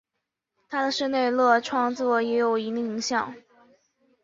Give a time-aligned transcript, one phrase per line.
[0.67, 3.35] 他的室内乐创作也有一定影响。